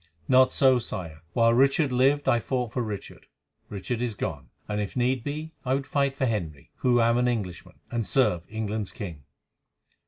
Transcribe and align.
"Not 0.27 0.51
so, 0.51 0.79
Sire. 0.79 1.21
While 1.33 1.53
Richard 1.53 1.91
lived 1.91 2.27
I 2.27 2.39
fought 2.39 2.71
for 2.73 2.81
Richard. 2.81 3.27
Richard 3.69 4.01
is 4.01 4.15
gone; 4.15 4.49
and, 4.67 4.81
if 4.81 4.95
need 4.95 5.23
be, 5.23 5.53
I 5.63 5.75
would 5.75 5.85
fight 5.85 6.17
for 6.17 6.25
Henry, 6.25 6.71
who 6.77 6.99
am 6.99 7.17
an 7.19 7.27
Englishman, 7.27 7.75
and 7.91 8.03
serve 8.03 8.41
England's 8.49 8.89
king." 8.91 9.25